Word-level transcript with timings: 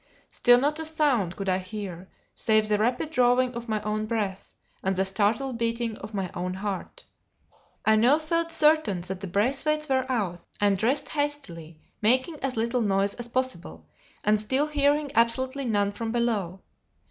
Still 0.29 0.59
not 0.59 0.79
a 0.79 0.83
sound 0.85 1.35
could 1.35 1.47
I 1.47 1.59
hear, 1.59 2.09
save 2.33 2.67
the 2.67 2.79
rapid 2.79 3.11
drawing 3.11 3.53
of 3.53 3.69
my 3.69 3.79
own 3.83 4.07
breath, 4.07 4.55
and 4.81 4.95
the 4.95 5.05
startled 5.05 5.59
beating 5.59 5.95
of 5.97 6.15
my 6.15 6.31
own 6.33 6.55
heart. 6.55 7.03
I 7.85 7.97
now 7.97 8.17
felt 8.17 8.51
certain 8.51 9.01
that 9.01 9.21
the 9.21 9.27
Braithwaites 9.27 9.87
were 9.89 10.11
out, 10.11 10.39
and 10.59 10.75
dressed 10.75 11.09
hastily, 11.09 11.79
making 12.01 12.37
as 12.41 12.57
little 12.57 12.81
noise 12.81 13.13
as 13.13 13.27
possible, 13.27 13.85
and 14.23 14.41
still 14.41 14.65
hearing 14.65 15.11
absolutely 15.13 15.65
none 15.65 15.91
from 15.91 16.11
below. 16.11 16.61